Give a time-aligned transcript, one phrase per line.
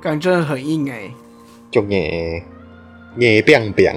[0.00, 1.10] 感真的很硬哎、
[1.70, 2.42] 就硬
[3.18, 3.90] 硬冰冰。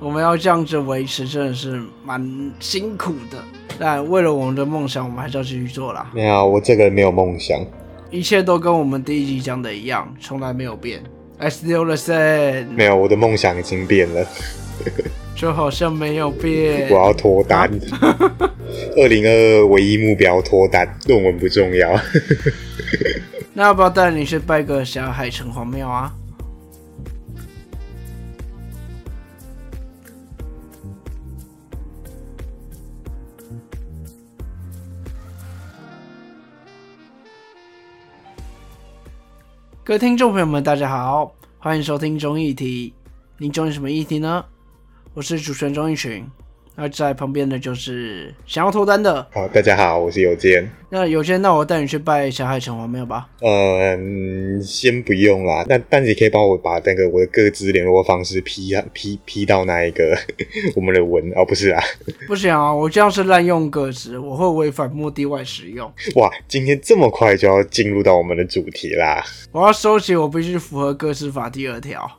[0.00, 3.38] 我们要这样子维持，真的是蛮辛苦的。
[3.78, 6.10] 但为了我们的梦想，我们还是要继续做啦。
[6.14, 7.58] 没有，我这个人没有梦想。
[8.10, 11.02] 一切都跟我们第一集讲的一样，从来没有变。
[11.38, 14.24] I still the same，没有，我的梦想已经变了，
[15.34, 16.96] 就好像没有变我。
[16.96, 17.68] 要脱单。
[18.96, 21.98] 二零二二唯一目标脱单，论文不重要。
[23.56, 26.12] 那要不要带你去拜个小海城隍庙啊？
[39.84, 42.92] 各位听众朋友们，大家好，欢迎收听中议题。
[43.38, 44.44] 您中意什么议题呢？
[45.12, 46.28] 我是主持人钟义群，
[46.76, 49.24] 那在旁边的就是想要脱单的。
[49.32, 50.68] 好，大家好，我是有健。
[50.90, 53.28] 那有些，那我带你去拜小海城隍庙吧。
[53.40, 55.64] 嗯，先不用啦。
[55.68, 60.18] 那但你可以帮我把那个我的各自联络方式 P 啊 P P 到那一个
[60.74, 61.80] 我们的文哦，不是啊。
[62.26, 65.90] 不行啊，我这样是滥用各自，我会违反目的外使用。
[66.16, 69.24] 哇，今天这么快就要进入到我们的主题啦。
[69.52, 72.10] 我要收集，我必须符合个资法第二条。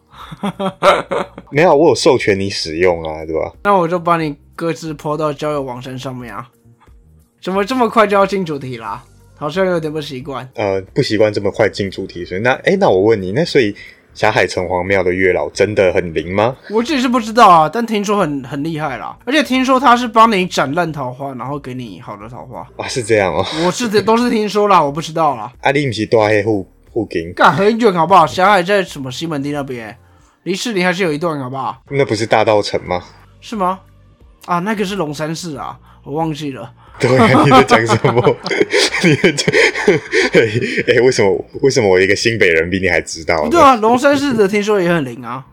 [1.52, 3.54] 没有，我有授权你使用啊，对吧？
[3.64, 6.50] 那我就帮你各自抛到交友网站上面啊。
[7.42, 9.04] 怎么这么快就要进主题啦？
[9.38, 10.50] 好像有点不习惯。
[10.56, 13.76] 呃，不习惯这么快进主题，所以那哎，那我问你，那所以
[14.14, 16.56] 霞海城隍庙的月老真的很灵吗？
[16.70, 22.66] 我自己是不知道啊，但听说很很厉害啦，而且听说他是帮你斩烂桃花，然后给你好的桃花。
[22.78, 23.46] 啊，是这样哦。
[23.66, 25.52] 我是的都是听说啦，我不知道啦。
[25.60, 28.26] 啊，你不是大黑护护金，干很远好不好？
[28.26, 29.96] 霞海在什么西门町那边，
[30.44, 31.84] 离市里还是有一段好不好？
[31.90, 33.04] 那不是大道城吗？
[33.42, 33.82] 是吗？
[34.46, 36.72] 啊，那个是龙山寺啊，我忘记了。
[37.00, 38.22] 对啊， 你在讲什么？
[39.04, 39.54] 你在讲，
[40.34, 40.42] 哎、
[40.96, 43.48] 哎为什么为什么我一个新北人比你还知道？
[43.50, 45.46] 对啊，龙山寺的听说也很灵啊。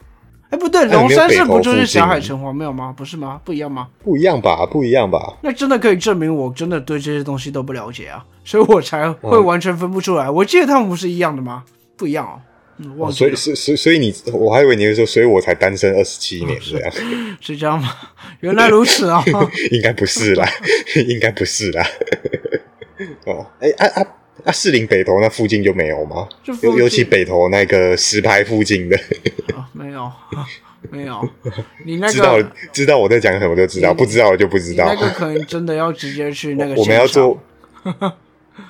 [0.51, 2.95] 哎，不对，龙山寺不就是小海城隍庙吗？
[2.97, 3.41] 不是吗？
[3.43, 3.89] 不一样吗？
[4.05, 4.67] 不一样吧？
[4.71, 5.37] 不一样吧？
[5.43, 10.29] 那真的可以证明我真的对这些东西都不了解啊，所以我才会完全分不出来。
[10.29, 11.65] 我记得他们不是一样的吗？
[11.97, 12.37] 不一样哦，
[12.79, 16.93] 嗯，忘记了，所以所以所以所以你，我还以为你会说，所以我才单身二十七年 这样，
[17.41, 17.91] 是这样吗？
[18.41, 19.25] 原来如此啊！
[19.71, 20.49] 应该不是啦，
[21.09, 21.87] 应该不是啦。
[23.27, 24.07] 哦，哎啊啊
[24.45, 24.53] 啊！
[24.53, 26.29] 士林北投那附近就没有吗？
[26.63, 28.97] 尤尤其北投那个石牌附近的，
[29.55, 30.11] 啊没有，
[30.91, 31.29] 没有，
[31.85, 35.07] 你那个知道知道我在讲什么就知道，不知道我就不知道你那。
[35.07, 37.41] 个可能真的要直接去那个我们要做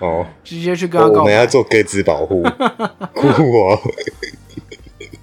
[0.00, 1.47] 哦，直接去跟他告白我们要。
[1.47, 2.43] 做各自保护，
[3.15, 3.78] 酷哦。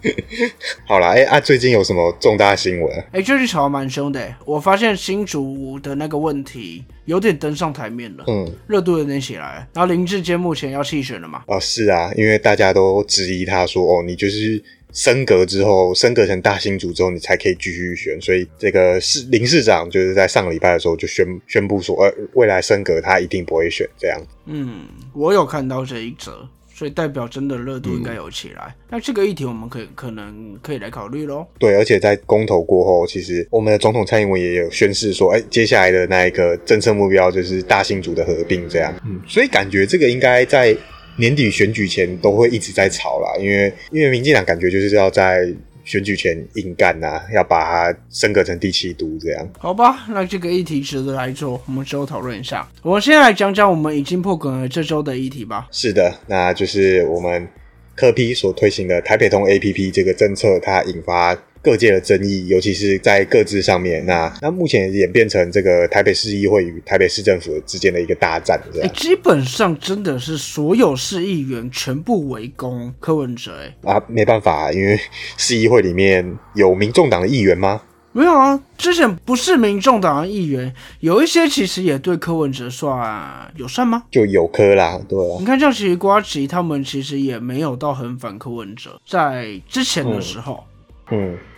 [0.87, 3.03] 好啦，哎、啊，最近有什么重大新闻？
[3.11, 9.67] 哎、最近吵得蛮凶的欸，我发现新竹的那个问题有点登上台面了，嗯，热度有点起来。
[9.73, 11.43] 然后林志坚目前要弃选了嘛？
[11.47, 14.63] 哦，是啊，因为大家都质疑他说，哦，你就是
[14.93, 18.19] 升格之后，升格成大新组之后，你才可以继续选。
[18.19, 24.19] 所以这个市林市长就是在上个礼拜的时候就宣宣布说，呃，未来升格他一定不会选这样。
[24.45, 28.73] 嗯，我有看到这一则，所以代表真的热度应该有起来。
[28.89, 31.45] 那这个议题我们可以可能可以来考虑喽。
[31.59, 38.91] 对，而且在公投过后，其实我们的总统蔡英文也有宣示说，哎，接下来的那一个政策目标就是大新组的合并，这样。
[39.05, 40.75] 嗯，所以感觉这个应该在
[41.19, 45.47] 年底选举前都会一直在吵啦，因为因为民进党感觉就是要在
[45.83, 49.49] 选举前硬干呐、要把它升格成第七都这样。
[49.57, 52.67] 好吧，那这个议题值得来做，我们之后讨论一下。
[52.83, 55.67] 我们先来讲讲我们已经破梗了这周的议题吧。
[55.71, 57.47] 是的，那就是我们
[57.95, 64.05] 科批所推行的台北通 APP 这个政策，它引发各界的争议，尤其是在各自上面。
[64.05, 74.99] 那那目前演变成这个台北市议会与台北市政府之间的一个大战，这哎、样基本上真的是所有市议员全部围攻柯文哲、哎，啊，没办法，因为
[75.37, 77.81] 市议会里面有民众党的议员吗？
[78.11, 84.03] 没有啊，之前不是民众党的议员，有一些其实也对柯文哲算友善吗？
[84.09, 90.78] 就有柯啦，对啊你看，像其实瓜吉他们其实也没有到很反柯文哲，在之前的时候，嗯，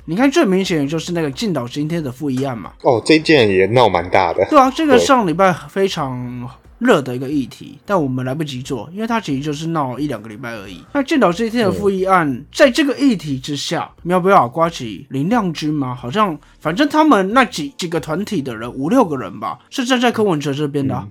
[0.06, 6.50] 你看最明显的就是那个进岛今天的复议案嘛，哦，这件也闹蛮大的，对啊，这个上礼拜非常
[6.80, 10.84] 热的一个议题，但我们来不及做，因为它其实就是闹一两个礼拜而已。
[10.94, 15.94] 那建岛这一天的复议案，在这个议题之下，你要不要刮起林亮君吗？
[15.94, 21.08] 好像反正他们那几几个团体的人，五六个人吧，是站在柯文哲这边的啊、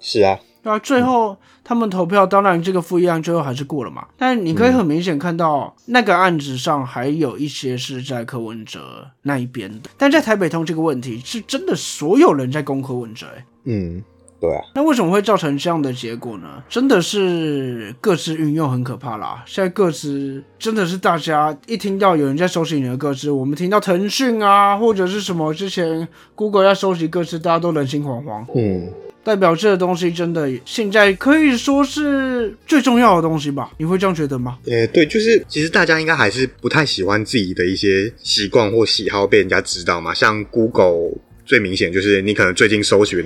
[0.00, 4.06] 是啊，对啊，最后他们投票，当然这个复议案最后还是过了嘛。
[4.16, 9.90] 但你可以很明显看到，那个案子上还有一些是在柯文哲那一边的。
[9.96, 14.02] 但在台北通这个问题，是真的所有人在攻柯文哲、欸，嗯，
[14.40, 16.62] 对啊，那为什么会造成这样的结果呢？
[16.68, 19.42] 真的是各自运用很可怕啦。
[19.46, 28.44] 现在各自真的是大家一听到有人在收集你的各自，我们听到腾讯啊或者是什么之前 Google 在收集各自，大家都人心惶惶。
[28.54, 28.90] 嗯，
[29.22, 33.70] 代表这个东西真的现在可以说是最重要的东西吧？
[33.76, 34.58] 你会这样觉得吗？
[34.66, 40.14] 呃，对，就是其实大家应该还是不太喜欢自己的一些习惯或喜好被人家知道嘛。
[40.14, 43.24] 像 Google 最明显就是你可能最近搜寻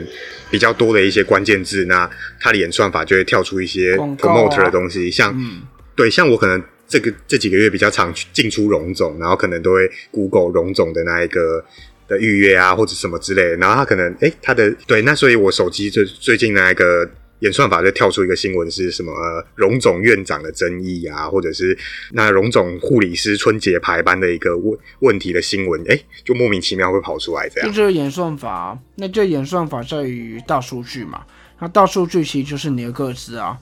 [0.51, 5.63] 比较多的一些关键字，那它的演算法就会跳出一些广告啊 promote 的东西，像嗯，
[5.95, 11.65] 对，像我可能这个这几个月比较常去进出荣总，然后可能都会 Google 荣总的那一个
[12.09, 17.11] 的预约啊，或者什么之类的，然后他可能诶，他的对，那所以我手机最最近那个。
[17.41, 19.13] 演算法就跳出一个新闻是什么？
[19.55, 21.77] 荣总院长的争议啊，或者是
[22.13, 27.69] 那荣总护理师春节排班的一个问问题的新闻，诶，就莫名其妙会跑出来这样。
[27.69, 31.23] 就这个演算法，那这演算法在于大数据嘛？
[31.59, 33.59] 那大数据其实就是你的个资啊。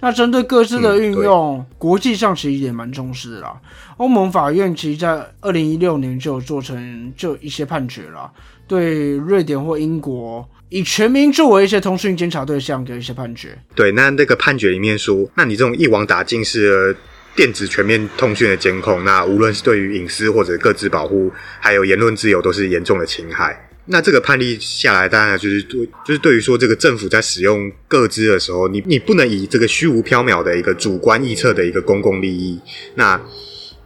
[0.00, 3.60] 那针对各自的运用，国际上其实也蛮重视的啦。
[3.96, 8.30] 欧盟法院其实在二零一六年就有做成就一些判决了，
[8.68, 13.56] 对瑞典或英国以全民作为一些通讯监察对象的一些判决。
[13.74, 16.98] 对，那那个判决里面说，那你这种一网打尽式的
[17.34, 23.65] 电子全面通讯的监控，那无论是对于隐私或者各自保护，还有言论自由，都是严重的侵害。
[23.86, 32.60] 那这个判例下来，当然就是对，就是对于说这个政府在使用各资的时候，你你不能以这个虚无缥缈的一个主观臆测的一个公共利益，
[32.96, 33.20] 那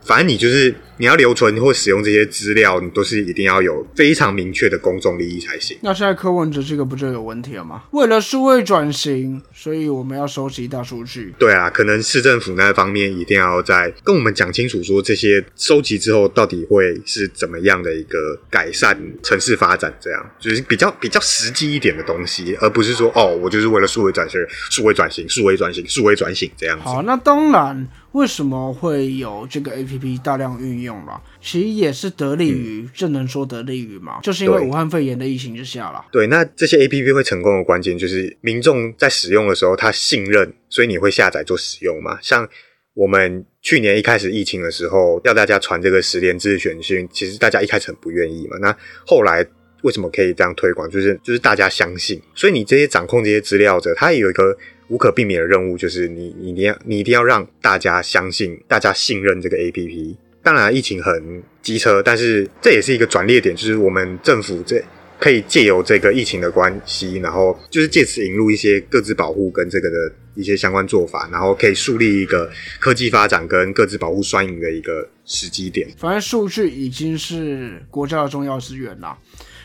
[0.03, 5.75] 反正你就是你要留存或使用这些资料，你都是一定要有非常明确的公众利益才行。
[5.81, 7.85] 那现在柯文哲这个不就有问题了吗？
[7.93, 11.35] 为了数位转型，所以我们要收集大数据。
[11.39, 24.39] 对啊，可能市政府那方面一定要在跟我们讲清楚，说这些收集之后到底会是怎么样的一个改善城市发展，这样就是比较比较实际一点的东西，而不是说哦，我就是为了数位转型、
[24.71, 26.85] 数位转型、数位转型、数位转型这样子。
[26.85, 31.21] 好，那当然，为什么会有这个 A P P 大量运用啦？
[31.41, 34.21] 其实也是得利于，这能说得利于吗？
[34.23, 36.05] 就是因为武汉肺炎的疫情之下了。
[36.13, 42.19] 对，那这些 A P P 会成功的关键就是民众在使用的时候，他信任，所以你会下载做使用嘛。
[42.21, 42.49] 像
[42.95, 48.57] 我们去年一开始疫情的时候，要大家传这个十连制选讯，其实大家一开始很不愿意嘛。
[48.59, 48.77] 那
[49.07, 49.47] 后来
[49.83, 50.91] 为什么可以这样推广？
[50.91, 54.55] 就是就是大家相信，所以你这些掌控这些资料者，他也有一个
[54.89, 60.17] 无可避免的任务，就是你你一定要你一定要让大家相信，大家信任这个 A P P。
[60.43, 64.83] 当然，疫情很机车，但是这也是一个转捩点，就是我们政府这
[65.19, 75.87] 可以借由这个疫情的关系，然后就是借此引入一些各自保护跟这个的一些相关做法，然后可以树立一个科技发展跟各自保护双赢的一个时机点。
[75.99, 79.19] 反正数据已经是国家的重要资源啦。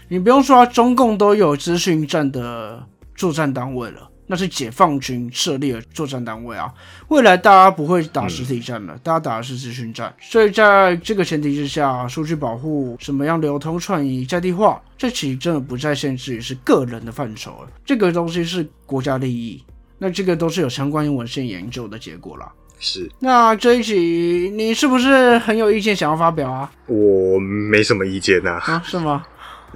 [0.09, 2.85] 你不用说，中共都有资讯站的
[3.15, 6.73] 作战单位了，那是解放军设立的作战单位啊。
[7.09, 10.13] 未来大家不会打实体战了，大家打的是资讯战。
[10.19, 17.69] 所以在这个前提之下，数据保护、什么样流通、串移、在地化，这其实真的不再限制于是个人的范畴了。
[17.85, 19.63] 这个东西是国家利益，
[19.97, 22.51] 那这个都是有相关文献研究的结果啦。
[22.77, 26.69] 是那这一集你是不是很有意见想要发表啊？
[26.87, 29.25] 我没什么意见呐、啊，是吗？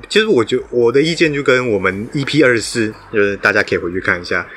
[0.07, 4.47] 其实我觉我的意见就跟我们 EP 二十四，就是大家可以回去看一下。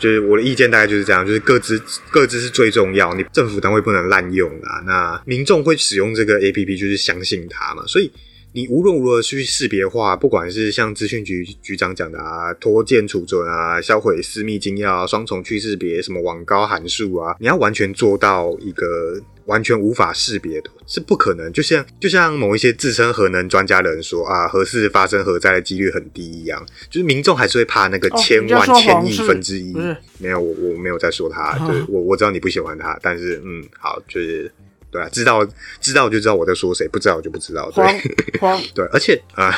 [0.00, 4.80] 就是我的意见大概就是这样，就是各自各自是最重要，你政府单位不能滥用啊。
[4.86, 8.08] 那民众会使用这个 APP，就是相信它嘛，所以
[8.52, 21.52] 你无论如何去识别化，不管是像资讯局局长讲的啊，拖件储存啊，销毁私密金钥、双重去识别、什么网高函数啊，你要完全做到一个完全无法识别的，是不可能。
[21.52, 29.74] 就像就像某一些自称核能专家的人说啊，核事发生核灾的几率很低一样，就是民众还是会怕那个哦千万千亿分之一。
[30.18, 34.50] 没有，我我没有在说他，啊对 我我知道你不喜欢他，但是嗯，好，就是
[34.90, 35.46] 对啊，知道
[35.80, 37.84] 知道就知道我在说谁，不知道我就不知道，对。
[38.74, 39.54] 对，而且啊，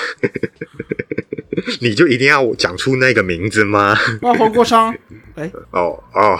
[1.80, 3.96] 你就一定要讲出那个名字吗？
[4.22, 4.92] 那黄国昌，
[5.36, 6.38] 哎、哦哦，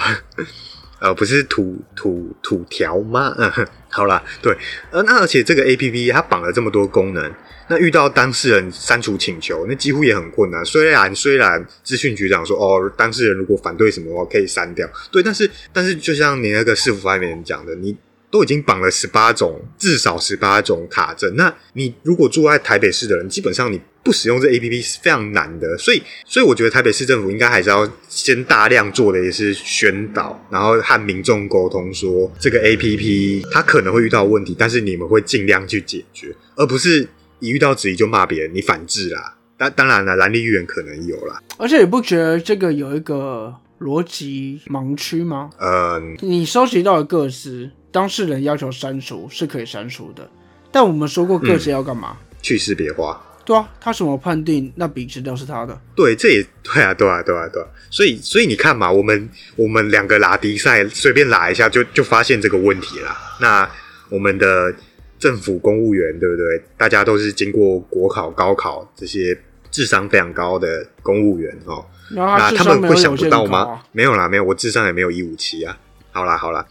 [0.98, 3.34] 呃，不是土土土条吗？
[3.38, 3.50] 嗯，
[3.90, 4.56] 好啦，对，
[4.90, 7.32] 呃，那而且这个 A P P 它绑了这么多功能，
[7.68, 10.64] 那遇到当事人删除请求，那几乎也很困难。
[10.64, 17.96] 虽然虽然资讯局长说，哦，当事人如果反对什么的话可以删掉，对，但是但是就像你那个市府发言人讲的，你。
[18.30, 21.34] 都已经绑了十八种，至少十八种卡证。
[21.36, 25.76] 那你如果住在台北市的人，基本上你不使用这 A P P 是非常难的。
[25.76, 37.08] 所以，所以我觉得台北市政府应该还是要先大量做的也是宣导，然后和民众沟通说这个 A P P 它可能会遇到问题，但是你们会尽量去解决，而不是
[37.40, 39.36] 一遇到质疑就骂别人，你反制啦。
[39.58, 41.42] 当当然了，蓝绿园可能有啦。
[41.58, 45.50] 而且你不觉得这个有一个逻辑盲区吗？
[45.58, 50.28] 嗯，你收集到的个资，当事人要求删除是可以删除的，
[50.70, 52.16] 但我们说过各自要干嘛？
[52.42, 53.20] 去识别化。
[53.44, 55.76] 对啊，他怎么判定那笔资料是他的？
[55.96, 57.66] 对，这也对啊，对啊，对啊，对啊。
[57.90, 63.16] 所以，所以你看嘛，我们我们两个拉迪赛随便拉一下，就就发现这个问题了。
[63.40, 63.68] 那
[64.08, 64.72] 我们的
[65.18, 66.62] 政府公务员，对不对？
[66.76, 69.36] 大家都是经过国考、高考这些
[69.70, 71.84] 智商非常高的公务员哦。
[72.10, 73.44] 那他们会想不到？
[73.46, 73.82] 吗？
[73.90, 75.76] 没有啦，没有，我智商也没有一五七啊。
[76.12, 76.64] 好啦，好啦，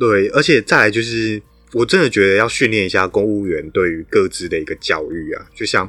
[0.00, 1.40] 对，而且再来就是，
[1.74, 5.88] 我真的觉得要训练一下公务员对于各自的一个教育啊，就像。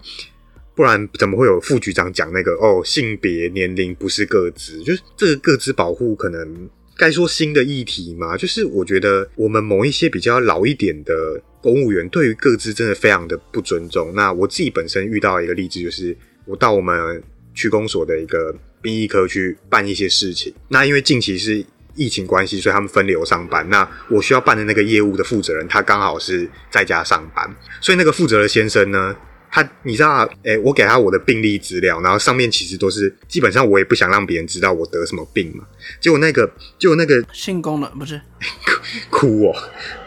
[0.74, 2.82] 不然怎么会有副局长讲那个哦？
[2.84, 8.38] 性别年龄不是各自，就是这个各自保护可能该说新的议题吗？
[8.38, 14.14] 就是我觉得我们某一些比较老一点的公务员对于各自真的非常的不尊重。
[14.16, 17.22] 那我自己本身遇到一个例子，就是我到我们
[17.54, 20.52] 区公所的一个殡仪科去办一些事情。
[20.70, 21.64] 那因为近期是
[21.96, 23.68] 疫情关系，所以他们分流上班。
[23.70, 29.16] 那我需要办的那个业务的负责人，他刚好是在家上班，所以那个负责的先生呢？
[29.54, 35.66] 他，你知道，哎，我给他我的病历资料，然后上面其实都是基本上我也不想让别人知道我得什么病嘛。
[36.00, 38.22] 结果那个，结果那个性功能不是
[39.12, 39.56] 哭哦，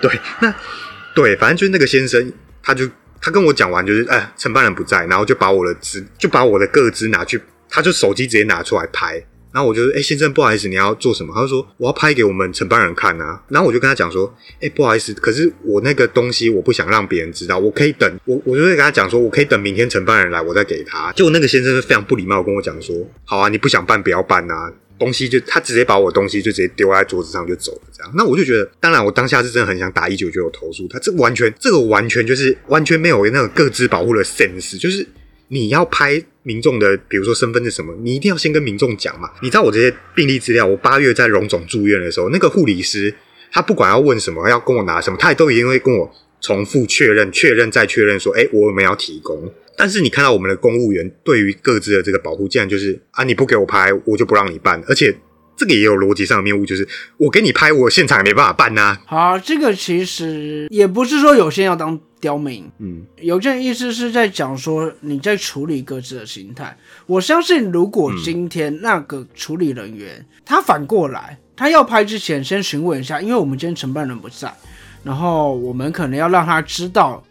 [0.01, 0.11] 对，
[0.41, 0.55] 那
[1.15, 2.89] 对，反正就是那个先生，他就
[3.21, 7.39] 他跟我讲完，就是哎，承办人不在，然后就把我的资，就把我的个资拿去，
[7.69, 9.23] 他就手机直接拿出来拍。
[9.55, 35.07] 然后我就说：“哎，先生，不好意思，你要做什么？”他就说：“我要拍给我们承办人看啊。”然后我就跟他讲说：“哎，不好意思，可是我那个东西我不想让别人知道，我可以等我，我就会跟他讲说，我可以等明天承办人来，我再给他。”结果那个先生是非常不礼貌跟我讲说：“好啊，你不想办不要办啊，东西就他直接把我东西就直接丢在桌子上就走了，这样。”那我就觉得，当然我当下是真的很想打一九九投诉他，这完全这个完全就是完全没有那个各自保护的 sense，就是
[35.49, 36.25] 你要拍。
[36.47, 39.31] 民众的，比如说身份是什么，你一定要先跟民众讲嘛。
[39.41, 43.15] 你知道我这些病例资料，我八月在荣总住院的时候，那个护理师
[43.51, 49.51] 他不管要问什么，要跟我拿什么，他也都一定会跟我重复确认、确认再确认，说，哎，我有没有要提供？
[49.75, 55.17] 但是你看到我们的公务员对于各自的这个保护，竟然就是啊，你不给我拍，我就不让你办，而且。
[55.57, 58.99] 这个也有逻辑上的谬误，就是我给你拍，我现场也没办法办呐。
[59.07, 66.77] 好，这个其实也不是说有些人要当刁民，嗯，有件意思是在讲说你在处理各自的心态。
[67.07, 74.53] 我相信，如果今天那个处理人员他反过来，他要拍之前先询问一下，因为我们今天承办人不在，
[75.03, 77.23] 然后我们可能要让他知道。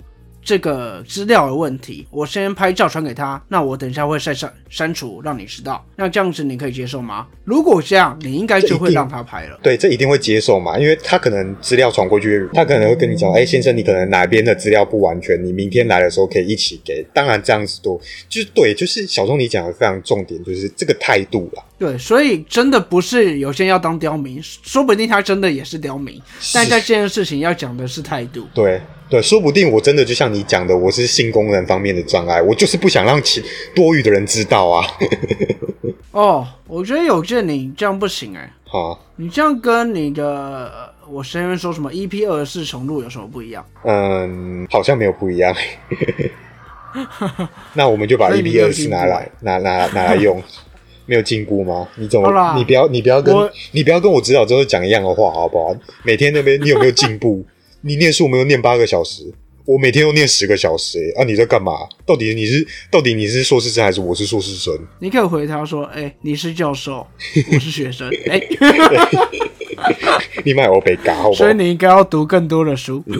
[0.43, 5.83] 这个资料的问题，我先拍照传给他，那我等一下会删删删除，让你知道。
[5.95, 7.27] 那这样子你可以接受吗？
[7.45, 9.59] 如果这样，你应该就会让他拍了。
[9.61, 17.05] 对，这一定会接受嘛，因为他可能资料传过去，他可能会跟你讲，哎，先生，你可能哪边的资料不完全，你明天来的时候可以一起给。
[17.13, 21.63] 当然这样子多，就是对，就是小钟你讲的非常重点，就是这个态度了。
[21.77, 26.21] 对，所以真的不是有些人要当刁民，说不定他真的也是刁民，
[26.53, 28.47] 但在这件事情要讲的是态度。
[28.53, 28.81] 对。
[29.09, 33.43] 对，说不定我真的就像你讲的，我是性功能方面的障碍，我就是不想让其
[33.75, 34.85] 多余的人知道啊。
[36.11, 38.51] 哦，我觉得有件你这样不行哎。
[38.65, 43.63] 好，你这样跟你的我前面说什么 EP 二十四重录有什么不一样？
[43.83, 45.55] 嗯，好像没有不一样。
[47.73, 50.41] 那我们就把 EP 二十四拿来拿拿拿来用，
[51.05, 51.87] 没有进步吗？
[51.95, 52.55] 你怎么？
[52.57, 53.35] 你不要你不要跟
[53.71, 55.75] 你不要跟我指导之后讲一样的话好不好？
[56.03, 57.45] 每天那边你有没有进步？
[57.85, 59.23] 你念书没有念八个小时，
[59.65, 61.13] 我每天都念十个小时。
[61.17, 61.73] 哎，啊，你在干嘛？
[62.05, 64.73] 到底你是到底你是硕士生还是我是硕士生？
[64.99, 67.05] 你可以回他说：“哎，你是教授，
[67.51, 68.41] 我是学生。”哎，
[70.45, 71.33] 你买欧贝嘎，好不好？
[71.33, 73.03] 所以你应该要读更多的书。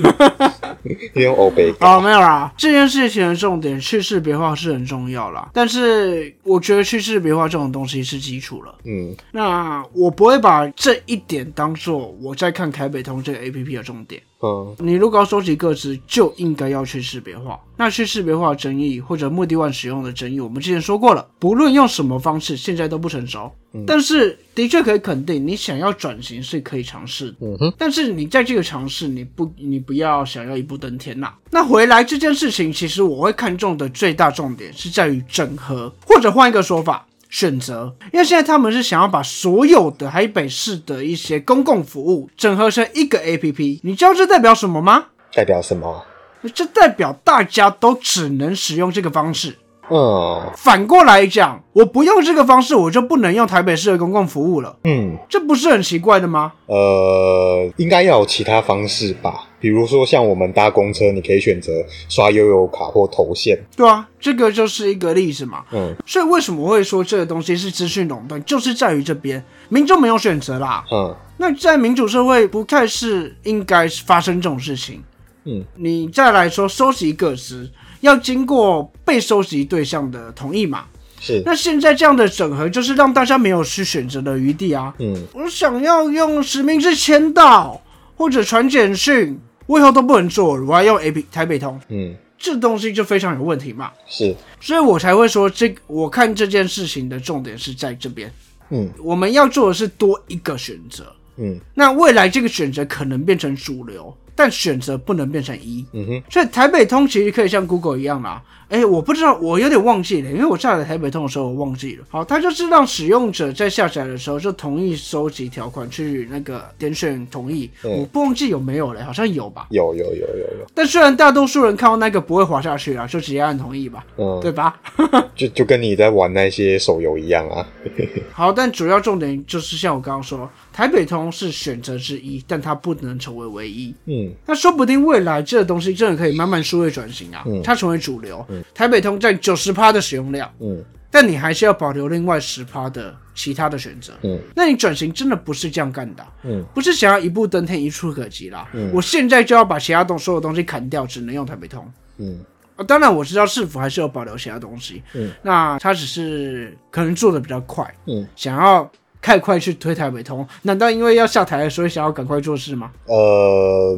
[1.15, 2.53] 用欧贝哦，没有啦。
[2.58, 8.75] 这件事情的重点去识别化是很重要啦，但是我觉得去识别化这种东西是基础了。
[8.84, 14.22] 嗯，那我不会把这一点当做我在看台北通这个 A P P 的重点。
[14.43, 17.57] 嗯，你如果要收集个资，就应该要去识别化。
[17.77, 23.50] 那去识别化争议或者目的万使用的争议，我们之前说过了，不论用什么方式，现在都不成熟。
[23.88, 27.33] 但是的确可以肯定，你想要转型是可以尝试。
[27.39, 31.33] 嗯哼，但是你在这个尝试，你不，你不要想要一步登天呐。
[31.50, 37.07] 那回来这件事情，其实我会看重的最大重点是在于整合，或者换一个说法。
[37.33, 45.05] 选择，因为现在他们是想要把所有的台北市的一些公共服务整合成一个 A P P，你知道这代表什么吗？
[45.33, 46.05] 代表什么？
[46.53, 49.57] 这代表大家都只能使用这个方式，
[49.89, 56.53] 嗯反过来讲，我不用这个方式，我就不能用台北市的公共服务了，嗯，这不是很奇怪的吗？
[56.67, 61.71] 呃，应该要有其他方式吧，比如说像我们搭公车，你可以选择
[62.07, 63.59] 刷悠游卡或投线。
[63.75, 65.63] 对啊，这个就是一个例子嘛。
[65.71, 70.83] 嗯所以为什么会说这个东西是资讯垄断，就是在于这边民众没有选择啦。
[70.91, 75.03] 嗯那在民主社会，不太是应该发生这种事情。
[75.45, 75.63] 嗯。
[75.75, 77.69] 你再来说收集个资，
[78.01, 80.85] 要经过被收集对象的同意嘛？
[81.19, 81.41] 是。
[81.45, 84.93] 那现在这样的整合，就是让大家没有去选择的余地啊。
[85.00, 85.15] 嗯。
[85.33, 87.81] 我想要用实名制签到
[88.15, 92.15] 或者传简讯，我以后都不能做，我要用 A P 台北通，嗯。
[92.38, 93.89] 这东西就非常有问题嘛。
[94.05, 94.35] 是。
[94.59, 98.29] 所以我才会说，这我看这件事情的重点是在这边，
[98.69, 98.89] 嗯。
[99.01, 101.05] 我们要做的是多一个选择。
[101.38, 101.57] 嗯。
[101.73, 105.85] 那未来这个选择可能变成主流，但选择不能变成一。
[105.93, 108.41] 嗯哼所以台北通其实可以像 Google 一样啦。
[108.69, 112.03] 哎，我不知道，我有点忘记了，因为我下载台北通的时候我忘记了。
[112.09, 117.69] 好，它就是让使用者在下载的时候就同意收集条款，去那个点选同意。
[117.83, 119.67] 嗯我不忘记有没有嘞，好像有吧。
[119.69, 124.75] 有有有有有但虽然大多数人看到那个不会滑下去啊，就直接按同意吧，嗯，对吧？
[125.35, 127.67] 就就跟你在玩那些手游一样啊。
[128.33, 133.94] 好，但主要重点就是像我刚刚说，台北通是选择之一，但它不能成为唯一。
[134.06, 138.46] 嗯那说不定未来这个东西真的可以慢慢数位转型啊，嗯它成为主流。
[138.74, 144.13] 台北通占九十趴的使用量，嗯但你还是要保留另外十趴的其他的选择。
[144.24, 148.68] 嗯那你转型真的不是这样干的啊、嗯不是想要一步登天一触可及啦。
[148.74, 151.86] 嗯我现在就要把其他东所有东西砍掉，只能用台北通。
[152.18, 152.39] 嗯
[152.75, 158.92] 啊，当然我知道市府还是有保留其他东西，嗯，那他只是可能做的比较快，嗯，想要
[159.24, 162.92] 太快去推台北通，难道因为要下台，所以想要赶快做事吗？
[163.06, 163.98] 呃，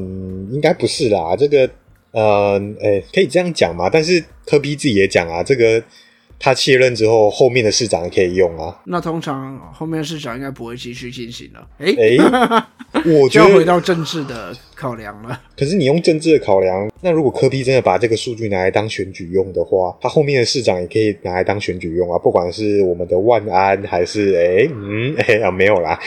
[0.52, 1.68] 应该不是啦，这个
[2.12, 3.90] 呃，哎、可以这样讲嘛？
[3.90, 5.84] 但是科比自己也讲啊，这个
[6.40, 8.80] 他卸任之后，后面的市长也可以用啊。
[8.86, 12.68] 那通常后面市长应该不会继续进行了，诶、哎、
[13.06, 15.40] 我就觉得，要回到政治的考量了。
[15.58, 26.00] 可是你用政治的考量，那如果科比真的把这个数据拿来当选举用的话，他后面的市长也可以拿来当选举用啊，不管是我们的万安还是哎、嗯哎、啊没有啦，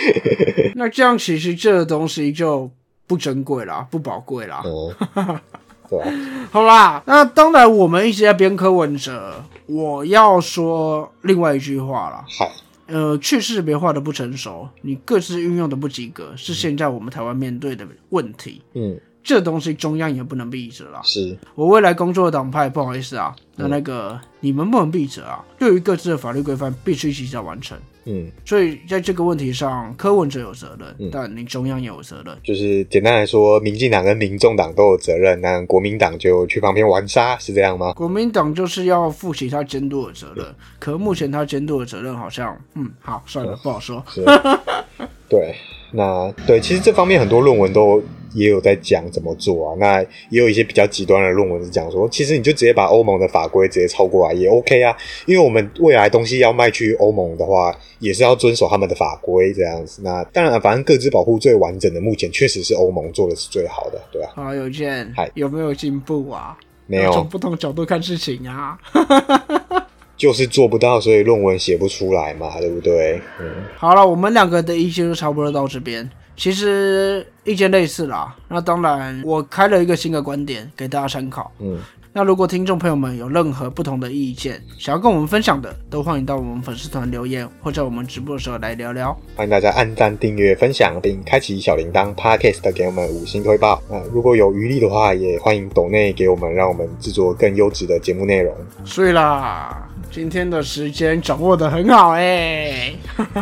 [0.75, 2.71] 那这样其实这个东西就
[3.07, 4.63] 不珍贵啦，不宝贵啦。
[4.65, 5.41] 嗯，
[5.89, 6.05] 对吧、
[6.53, 12.25] 好啦，那当然我们一直在编柯文哲，我要说另外一句话啦。
[12.29, 12.51] 嗨，
[12.89, 18.63] 呃，去识别化的不成熟，你各自运用的不及格，是现在我们台湾面对的问题。
[18.75, 21.01] 嗯，这东西中央也不能避着了。
[21.05, 25.45] 是，我未来工作的党派，不好意思啊，那那个、你们不能避着啊。
[25.59, 27.77] 对于各自的法律规范，必须及早完成。
[28.11, 32.35] 嗯，所以在这个问题上，柯文哲有责任，但你中央也有责任。
[32.43, 37.93] 就是简单来说，民进党跟民众党都有责任，那国民党就去旁边玩沙，是这样吗？
[37.93, 40.47] 国民党就是要负起他监督的责任，
[40.79, 44.03] 可目前他监督的责任好像，嗯，好，算了，不好说。
[44.09, 44.25] 是，
[45.29, 45.55] 对，
[45.93, 48.03] 那对，其实这方面很多论文都
[48.35, 49.77] 也有在讲怎么做啊。
[49.79, 60.03] 那也有一些比较极端的论文是讲说，其实你就直接把欧盟的法规直接抄过来也 OK 啊，因为我们未来东西要卖去欧盟的话，也是要遵守他们的法规这样子。
[60.03, 66.57] 那当然，反正各自保护最完整的，目前确实是欧盟做的是最好的，对啊，好，有见有没有进步啊？
[66.87, 68.79] 没有，从不同角度看事情啊。
[70.19, 73.21] 就是做不到，所以论文写不出来嘛，对不对？
[73.41, 76.11] 嗯，好了，我们两个的意见就差不多到这边。
[76.39, 81.51] 其实意见类似啦，那当然我开了一个新的观点给大家参考。
[81.59, 81.81] 嗯，
[82.13, 89.13] 那如果听众朋友们有任何不同的意见，想要跟我们分享的，都欢迎到我们粉丝团留言，或者我们直播的时候来聊聊。
[89.35, 92.15] 欢迎大家按赞、订阅、分享，并开启小铃铛。
[92.15, 93.83] Podcast 给我们五星推报。
[93.91, 98.55] 那如果有余力的话，也欢迎抖内给我们，让我们制作更优质的节目内容。
[98.85, 102.93] 睡啦，今天的时间掌握的很好哎、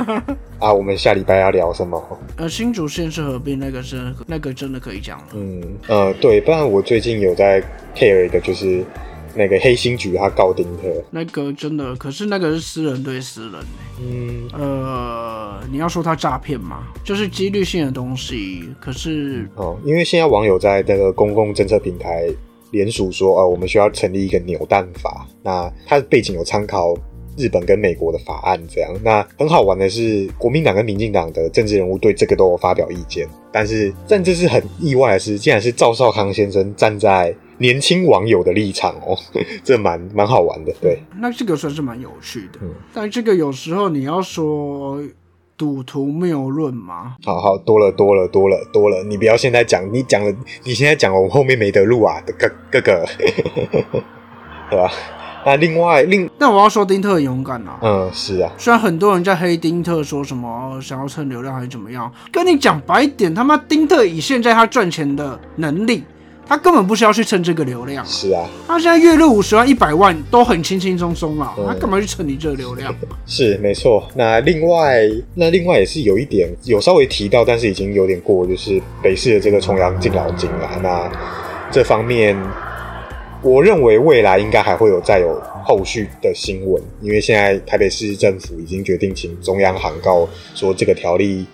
[0.59, 2.03] 啊，我们下礼拜要聊什么？
[2.37, 5.25] 呃，新竹县市合并那个是那个真的可以讲了。
[5.35, 7.63] 嗯，呃，对，不然我最近有在
[7.95, 8.85] care 一个，就是
[9.35, 10.83] 那个黑心局他告丁特。
[11.11, 18.69] 那个真的，可是那个是私人对私人、欸、嗯，呃，你要说他诈骗嘛，就是几率性的东西。
[18.81, 22.29] 可是哦，因为现在网友在那个公共政策平台
[22.77, 25.27] 联署说，呃，我们需要成立一个扭蛋法。
[25.43, 26.95] 那它的背景有参考
[27.37, 28.91] 日本跟美国的法案，这样。
[29.03, 39.17] 那很好玩的是，国民党跟民进党的政治人物对这个都有发表意见，但是但这是很意外的是，竟然是赵少康先生站在年轻网友的立场哦，
[39.65, 40.99] 这蛮蛮好玩的，对。
[41.19, 42.59] 那这个算是蛮有趣的。
[42.63, 45.03] 嗯但这个有时候你要说
[45.57, 50.31] 赌徒谬论吗，好好多了多了多了多了，你不要现在讲，你讲了，
[50.65, 53.05] 你现在讲，我后面没得录啊，哥哥哥，
[54.71, 54.91] 对吧？
[55.47, 57.79] 那另外另那我要说丁特很勇敢啊。
[57.81, 66.03] 嗯是啊，虽然很多人在黑丁特说什么哦想要蹭流量还是怎么样，跟你讲白一点，他妈丁特以现在他赚钱的能力，
[66.49, 68.07] 他根本不需要去蹭这个流量。
[68.07, 72.95] 是啊，他现在月入五十万、一百万都很轻轻松松啊，嗯他干嘛去蹭你这个流量？
[73.27, 74.09] 是没错。
[74.15, 75.03] 那另外
[75.35, 80.79] 那另外也是有一点有稍微提到，但是已经有点过，就是北市的这个重阳敬老金啦。
[80.83, 81.11] 那
[81.73, 82.37] 这方面，
[83.43, 91.45] 我认为未来应该还会有再有后续的新闻，因为现在台北市政府已经决定请中央函告说这个条例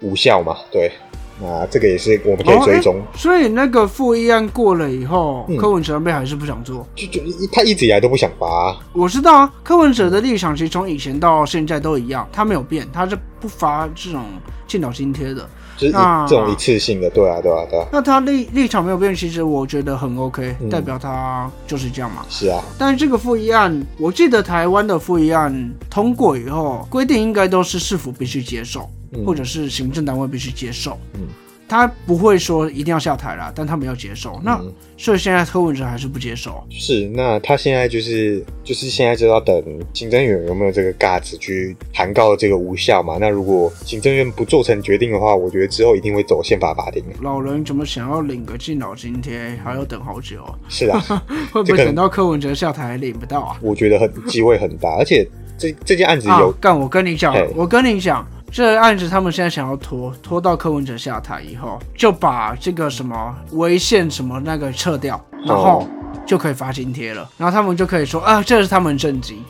[0.00, 0.90] 无效嘛，对。
[1.40, 6.86] 那这个也是我们可以追踪，所以那个复议案过了以后，嗯柯文哲那边还是不想做。
[6.94, 14.24] 就就他一直以来都不想发、我知道啊，柯文哲的立场其实从以前到现在都一样，他没有变，他是不发这种
[14.66, 15.48] 敬老津贴的。
[15.80, 20.68] 就是一这种一次性的，对啊，对啊，对啊，那他立立场没有变，其实我觉得很 OK，、嗯。
[20.68, 22.24] 代表他就是这样嘛。
[22.28, 29.24] 是啊，但是这个复议案，我记得台湾的复议案通过以后，规定应该都是市府必须接受，嗯。
[29.24, 30.98] 或者是行政单位必须接受。
[31.14, 31.20] 嗯
[31.70, 34.40] 他不会说一定要下台啦，但他们要接受。
[34.42, 36.62] 那、嗯所以现在柯文哲还是不接受。
[36.68, 43.16] 是，那他现在就是就是现在就要等行政院有没有这个 guts 去函告这个无效嘛？
[43.18, 47.02] 那如果行政院不做成决定的话，我觉得之后一定会走宪法法庭。
[47.22, 50.52] 老人怎么想要领个敬老津贴，还要等好久啊？
[50.68, 51.00] 是啊，
[51.50, 53.56] 会不这个会等到柯文哲下台还领不到啊？
[53.62, 56.78] 我觉得很机会很大，而且这这件案子有啊，干！
[56.78, 65.88] 我跟你讲，我跟你讲，这个案子他们现在想要拖，拖到柯文哲下台以后，就把这个什么违宪什么那个撤掉，然后哦
[66.26, 69.42] 就可以发津贴了，然后他们就可以说啊，这是他们政绩。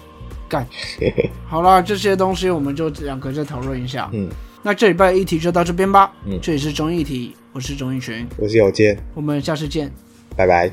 [0.49, 0.67] 干，
[1.47, 4.11] 好了，这些东西我们就两个再讨论一下。
[4.13, 4.29] 嗯，
[4.63, 6.13] 那这礼拜的议题就到这边吧。
[6.27, 9.91] 嗯这里是中议题，我是钟义群，我是有健，我们下次见。
[10.37, 10.71] 拜拜。